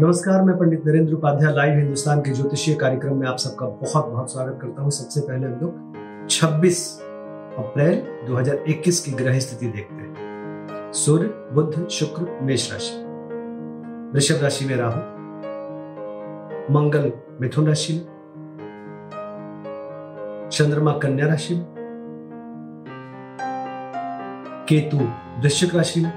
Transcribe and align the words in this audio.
नमस्कार, 0.00 0.42
मैं 0.42 0.56
पंडित 0.58 0.86
नरेंद्र 0.86 1.14
उपाध्याय 1.14 1.52
लाइव 1.54 1.74
हिंदुस्तान 1.78 2.20
के 2.20 2.30
ज्योतिषीय 2.30 2.74
कार्यक्रम 2.74 3.16
में 3.16 3.26
आप 3.28 3.36
सबका 3.38 3.66
बहुत 3.66 4.06
बहुत 4.06 4.32
स्वागत 4.32 4.58
करता 4.62 4.82
हूँ। 4.82 4.90
सबसे 4.90 5.20
पहले 5.20 5.46
हम 5.46 5.60
लोग 5.60 6.28
26 6.30 6.80
अप्रैल 7.58 8.26
2021 8.26 9.00
की 9.00 9.12
ग्रह 9.12 9.38
स्थिति 9.38 9.66
देखते 9.66 9.94
हैं। 9.94 10.92
सूर्य, 10.92 11.26
बुध, 11.52 11.88
शुक्र, 11.88 12.38
मेष 12.42 12.72
राशि। 12.72 12.96
वृषभ 14.14 14.42
राशि 14.42 14.64
में 14.64 14.76
राहु, 14.76 15.00
मंगल, 16.74 17.12
मिथुन 17.40 17.66
राशि 17.66 17.92
में, 17.92 18.04
चंद्रमा, 20.52 20.92
कन्या 20.92 21.26
राशि 21.26 21.54
में, 21.54 21.66
केतु, 24.68 24.98
वृश्चिक 25.40 25.74
राशि 25.74 26.00
में, 26.00 26.12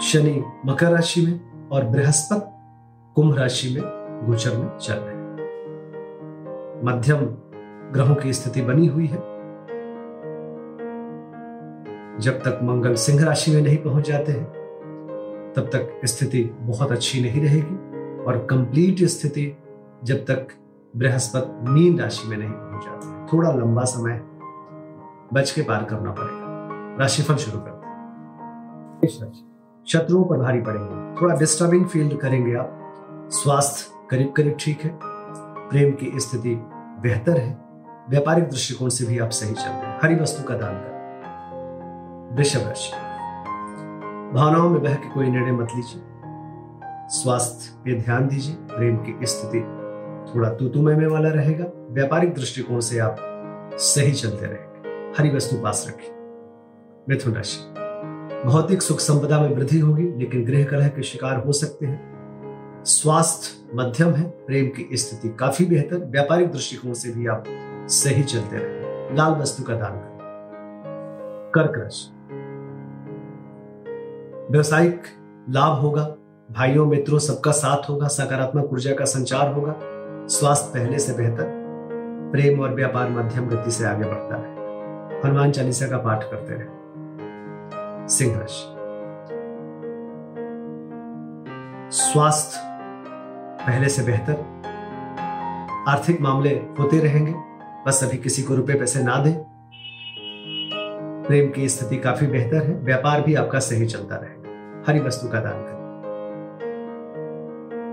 शनि, 0.00 0.44
मकर 0.66 0.92
राशि 0.92 1.26
में 1.26 1.51
और 1.72 1.84
बृहस्पति 1.84 2.46
कुंभ 3.14 3.38
राशि 3.38 3.68
में 3.74 3.82
गोचर 4.26 4.56
में 4.56 4.78
चल 4.78 4.94
रहे 4.94 5.14
हैं। 5.14 5.22
मध्यम 6.84 7.18
ग्रहों 7.92 8.14
की 8.14 8.32
स्थिति 8.32 8.62
बनी 8.62 8.86
हुई 8.86 9.06
है। 9.06 9.16
जब 12.18 12.32
तक 12.32 12.60
मंगल 12.62 12.94
सिंह 12.94 13.24
राशि 13.24 13.50
में 13.50 13.62
नहीं 13.62 13.76
पहुँच 13.76 14.08
जाते 14.08 14.32
हैं, 14.32 14.44
तब 15.56 15.62
तक 15.62 16.00
स्थिति 16.04 16.44
बहुत 16.60 16.92
अच्छी 16.92 17.20
नहीं 17.20 17.42
रहेगी 17.42 17.74
और 18.24 18.46
कंप्लीट 18.50 19.04
स्थिति 19.04 19.56
जब 20.04 20.16
तक 20.16 20.48
बृहस्पति 20.96 21.70
मीन 21.70 22.00
राशि 22.00 22.28
में 22.28 22.36
नहीं 22.36 22.50
पहुँच 22.50 22.84
जाते 22.84 23.32
थोड़ा 23.32 23.52
लंबा 23.52 23.84
समय 23.84 24.20
बच 25.34 25.50
के 25.50 25.62
पार 25.62 25.84
करना 25.84 26.10
पड़ेगा। 26.10 26.42
राशिफल 27.00 27.36
शुरू 27.36 27.58
करते 27.58 27.86
हैं। 27.86 29.51
शत्रुओं 29.86 30.24
पर 30.24 30.36
भारी 30.36 30.60
पड़ेंगे। 30.60 31.20
थोड़ा 31.20 31.36
डिस्टर्बिंग 31.36 31.86
फील 31.86 32.16
करेंगे 32.16 32.54
आप। 32.54 32.78
स्वास्थ्य 33.30 34.06
करीब 34.10 34.32
करीब 34.36 34.56
ठीक 34.60 34.80
है। 34.80 34.98
प्रेम 35.68 35.92
की 35.92 36.20
स्थिति 36.20 36.54
बेहतर 37.02 37.38
है। 37.38 37.58
व्यापारिक 38.10 38.44
दृष्टिकोण 38.44 38.88
से 38.88 39.04
भी 39.04 39.18
आप 39.18 39.30
सही 39.30 39.54
चल 39.54 39.60
रहे 39.60 39.72
हैं। 39.72 39.98
हरी 40.02 40.14
वस्तु 40.14 40.42
का 40.42 40.54
दान 40.54 40.74
करें। 40.74 42.36
वृषभ 42.36 42.60
राशि। 42.60 42.92
भावनाओं 44.34 44.68
में 44.68 44.82
बह 44.82 44.94
के 44.94 45.08
कोई 45.08 45.28
निर्णय 45.28 45.52
मत 45.52 45.68
लीजिए। 45.76 46.02
स्वास्थ्य 47.08 47.80
पे 47.84 48.00
ध्यान 48.00 48.28
दीजिए। 48.28 48.54
प्रेम 48.54 48.96
की 48.96 49.26
स्थिति 49.26 49.60
थोड़ा 50.34 50.50
तूतुमे 50.50 50.94
में 50.94 51.06
वाला 51.06 51.28
रहेगा। 51.28 51.64
व्यापारिक 51.90 52.34
दृष्टिकोण 52.34 52.80
से 52.80 52.98
आप 52.98 53.16
सही 53.72 54.12
चलते 54.12 54.46
रहेंगे। 54.46 54.72
हरी 55.18 55.36
वस्तु 55.36 55.56
पास 55.56 55.84
रखें 55.88 56.12
मिथुन 57.08 57.32
राशि। 57.32 57.71
भौतिक 58.46 58.82
सुख 58.82 58.98
संपदा 58.98 59.40
में 59.40 59.54
वृद्धि 59.56 59.78
होगी, 59.78 60.02
लेकिन 60.02 60.44
गृह 60.44 60.64
कलह 60.64 60.88
के 60.88 61.02
शिकार 61.02 61.36
हो 61.36 61.52
सकते 61.52 61.86
हैं। 61.86 62.84
स्वास्थ्य 62.84 63.68
मध्यम 63.74 64.12
है, 64.12 64.24
प्रेम 64.46 64.68
की 64.68 64.96
स्थिति 64.96 65.28
काफ़ी 65.28 65.64
बेहतर, 65.64 65.96
व्यापारिक 65.96 66.50
दृष्टिकोण 66.52 66.92
से 66.92 67.10
भी 67.10 67.26
आप 67.26 67.44
सही 67.88 68.22
चलते 68.22 68.56
रहे 68.56 69.14
लाल 69.16 69.32
वस्तु 69.32 69.62
का 69.62 69.74
दान 69.74 69.92
करें। 69.92 71.50
कर्क 71.54 71.78
राशि 71.78 72.10
व्यवसायिक 74.52 75.02
लाभ 75.50 75.78
होगा, 75.78 76.04
भाइयों, 76.50 76.86
मित्रों, 76.86 77.18
सबका 77.18 77.50
साथ 77.50 77.88
होगा, 77.90 78.08
सकारात्मक 78.08 78.72
ऊर्जा 78.72 78.94
का 78.94 79.04
संचार 79.04 79.52
होगा, 79.52 79.74
स्वास्थ्य 80.28 80.78
पहले 80.78 80.98
से 80.98 81.12
बेहतर, 81.12 81.44
प्रेम 82.32 82.60
और 82.60 82.74
व्यापार 82.74 83.10
मध्यम 83.10 83.48
गति 83.48 83.70
से 83.70 83.84
आगे 83.84 84.04
बढ़ता 84.04 84.36
है 84.36 85.20
हनुमान 85.24 85.52
चालीसा 85.52 85.86
का 85.86 85.98
पाठ 85.98 86.30
करते 86.30 86.54
रहे। 86.54 86.81
सिंह 88.08 88.38
राशि 88.38 88.82
स्वास्थ्य 91.96 92.60
पहले 93.66 93.88
से 93.88 94.02
बेहतर। 94.02 94.62
आर्थिक 95.88 96.20
मामले 96.20 96.50
होते 96.50 96.98
रहेंगे। 96.98 97.34
बस 97.86 98.04
अभी 98.04 98.18
किसी 98.18 98.42
को 98.42 98.54
रुपए 98.54 98.74
पैसे 98.74 99.02
ना 99.02 99.16
दें। 99.16 99.34
प्रेम 101.26 101.50
की 101.50 101.68
स्थिति 101.68 101.96
काफ़ी 101.96 102.26
बेहतर 102.26 102.56
है। 102.56 102.74
व्यापार 102.74 103.22
भी 103.22 103.34
आपका 103.34 103.58
सही 103.58 103.86
चलता 103.86 104.16
रहेगा। 104.16 104.82
हरी 104.86 105.00
वस्तु 105.00 105.28
का 105.28 105.40
दान 105.40 105.52
करें। 105.52 105.82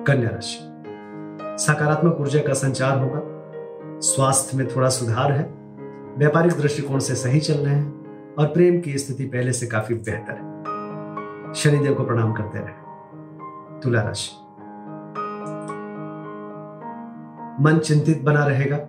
कन्या 0.08 0.30
राशि। 0.30 0.60
सकारात्मक 1.66 2.18
ऊर्जा 2.20 2.40
का 2.40 2.54
संचार 2.54 3.00
होगा। 3.00 3.22
स्वास्थ्य 4.00 4.58
में 4.58 4.68
थोड़ा 4.76 4.90
सुधार 4.90 5.32
है। 5.32 5.54
व्यापारिक 6.18 6.54
दृष्टिकोण 6.54 7.00
से 7.00 7.16
सही 7.16 7.40
चल 7.40 7.54
रहे 7.54 7.76
हैं। 7.76 7.99
और 8.38 8.48
प्रेम 8.48 8.82
की 8.82 8.98
स्थिति 8.98 9.26
पहले 9.26 9.54
से 9.54 9.68
काफ़ी 9.68 9.96
बेहतर 9.96 10.34
है। 10.34 10.50
शनिदेव 11.54 11.94
को 11.94 12.04
प्रणाम 12.04 12.34
करते 12.34 12.60
रहे। 12.60 12.90
तुला 13.80 14.02
राशि। 14.02 14.32
मन 17.64 17.78
चिंतित 17.78 18.22
बना 18.22 18.46
रहेगा। 18.46 18.80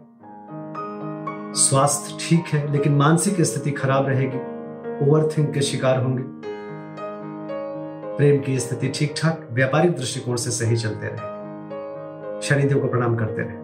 स्वास्थ्य 1.53 2.17
ठीक 2.21 2.45
है, 2.47 2.73
लेकिन 2.73 2.95
मानसिक 2.95 3.41
स्थिति 3.41 3.71
खराब 3.71 4.07
रहेगी। 4.07 4.39
ओवर 5.07 5.29
थिंक 5.39 5.55
के 5.55 5.63
शिकार 5.63 6.03
होंगे। 6.03 6.23
प्रेम 8.17 8.43
की 8.43 8.59
स्थिति 8.59 8.89
ठीक 8.89 9.15
ठाक 9.23 9.49
व्यापारिक 9.51 9.97
दृष्टिकोण 9.97 10.37
से 10.37 10.51
सही 10.51 10.77
चलते 10.77 11.07
रहे। 11.07 11.41
शनिदेव 12.43 12.81
को 12.81 12.89
प्रणाम 12.89 13.17
करते 13.17 13.43
रहे। 13.43 13.57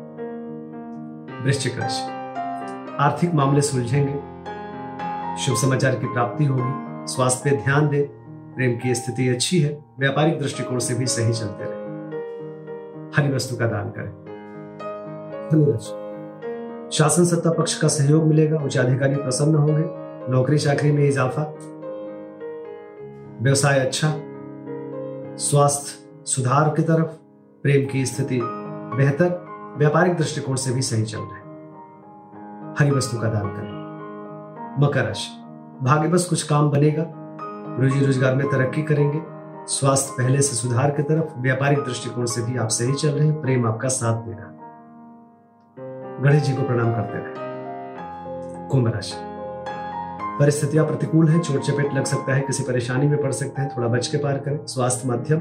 वृश्चिक 1.45 1.79
राशि। 1.79 2.03
आर्थिक 2.97 3.35
मामले 3.35 3.61
सुलझेंगे। 3.61 4.36
शुभ 5.39 5.57
समाचार 5.57 5.95
की 5.95 6.07
प्राप्ति 6.07 6.45
होगी। 6.45 6.87
स्वास्थ्य 7.13 7.51
पे 7.51 7.57
ध्यान 7.57 7.89
दे। 7.89 8.11
प्रेम 8.57 8.79
की 8.79 8.95
स्थिति 8.95 9.29
अच्छी 9.29 9.61
है। 9.61 9.85
व्यापारिक 9.99 10.39
दृष्टिकोण 10.39 10.79
से 10.79 10.95
भी 10.95 11.07
सही 11.07 11.33
चलते 11.33 11.65
रहे। 11.65 11.87
हरी 13.17 13.35
वस्तु 13.35 13.57
का 13.57 13.67
दान 13.67 13.89
करें। 13.89 14.27
शासन 16.93 17.25
सत्ता 17.25 17.51
पक्ष 17.51 17.81
का 17.81 17.89
सहयोग 17.89 18.25
मिलेगा। 18.25 18.59
उच्च 18.59 18.79
अधिकारी 18.79 19.17
प्रसन्न 19.17 19.55
होंगे। 19.55 19.85
नौकरी 20.33 20.59
चाकरी 20.59 20.93
में 20.93 21.05
इजाफा। 21.05 21.43
व्यवसाय 23.43 23.79
अच्छा। 23.79 24.13
स्वास्थ्य 25.37 26.09
सुधार 26.27 26.69
की 26.69 26.83
तरफ़। 26.83 27.09
प्रेम 27.63 27.87
की 27.93 28.07
स्थिति 28.07 28.41
बेहतर। 28.97 29.47
व्यापारिक 29.79 30.15
दृष्टिकोण 30.15 30.57
से 30.57 30.73
भी 30.73 30.83
सही 30.83 31.03
चल 31.03 31.19
रहे 31.19 31.47
हरी 32.79 32.91
वस्तु 32.91 33.19
का 33.19 33.29
दान 33.29 33.49
करें। 33.49 33.76
मकर 34.79 35.05
राशि 35.05 35.31
भाग्य 35.85 36.09
बस 36.09 36.25
कुछ 36.25 36.43
काम 36.43 36.71
बनेगा। 36.71 37.05
रोजी 37.81 38.05
रोज़गार 38.07 38.35
में 38.35 38.47
तरक्की 38.47 38.83
करेंगे। 38.83 39.21
स्वास्थ्य 39.67 40.15
पहले 40.19 40.43
से 40.43 40.57
सुधार 40.57 40.91
की 40.91 41.03
तरफ़, 41.03 41.39
व्यापारिक 41.39 41.79
दृष्टिकोण 41.79 42.27
से 42.27 42.43
भी 42.43 42.57
आप 42.59 42.69
सही 42.69 42.93
चल 42.93 43.09
रहे 43.09 43.29
हैं। 43.29 43.41
प्रेम 43.41 43.67
आपका 43.67 43.89
साथ 43.89 44.23
दे 44.23 44.33
रहा 44.33 44.53
गणेश 46.23 46.43
जी 46.43 46.55
को 46.55 46.63
प्रणाम 46.63 46.93
करते 46.93 47.19
रहे 47.19 48.69
कुंभ 48.69 48.89
राशि। 48.89 49.15
परिस्थितियाँ 50.41 50.87
प्रतिकूल 50.87 51.29
है। 51.29 51.41
चोट 51.41 51.63
चपेट 51.63 51.95
लग 51.95 52.05
सकता 52.05 52.35
है। 52.35 52.41
किसी 52.41 52.63
परेशानी 52.63 53.07
में 53.07 53.23
पड़ 53.23 53.33
सकते 53.33 53.63
हैं। 53.63 53.77
थोड़ा 53.77 53.89
बच 53.89 54.07
के 54.07 54.17
पार 54.17 54.39
करें। 54.39 54.67
स्वास्थ्य 54.67 55.09
मध्यम, 55.09 55.41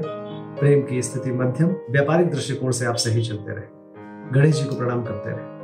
प्रेम 0.60 0.82
की 0.82 1.02
स्थिति 1.02 1.32
मध्यम, 1.32 1.68
व्यापारिक 1.90 2.30
दृष्टिकोण 2.30 2.70
से 2.70 2.86
आप 2.86 2.94
सही 2.94 3.22
चलते 3.22 3.52
रहे। 3.52 3.64
गणेश 4.32 4.62
जी 4.62 4.64
को 4.64 4.76
प्रणाम 4.76 5.04
करते 5.04 5.30
रहे। 5.30 5.54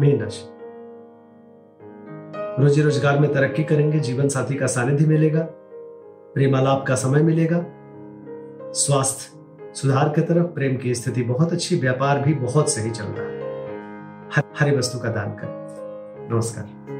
मीन 0.00 0.20
राशि। 0.20 0.59
रोजी 2.58 2.82
रोज़गार 2.82 3.18
में 3.18 3.32
तरक्की 3.32 3.64
करेंगे, 3.64 3.98
जीवन 4.00 4.28
साथी 4.28 4.54
का 4.54 4.66
सानिध्य 4.66 5.06
मिलेगा, 5.06 5.40
प्रेमालाप 6.34 6.84
का 6.88 6.94
समय 6.94 7.22
मिलेगा, 7.22 7.64
स्वास्थ्य 8.72 9.74
सुधार 9.74 10.08
की 10.08 10.20
तरफ़ 10.20 10.46
प्रेम 10.46 10.76
की 10.76 10.94
स्थिति 10.94 11.22
बहुत 11.22 11.52
अच्छी, 11.52 11.76
व्यापार 11.76 12.20
भी 12.20 12.34
बहुत 12.34 12.70
सही 12.70 12.90
चल 12.90 13.04
रहा 13.04 13.26
है। 13.26 14.44
हरी 14.58 14.76
वस्तु 14.76 14.98
का 14.98 15.08
दान 15.08 15.30
कर। 15.30 16.28
नमस्कार। 16.32 16.99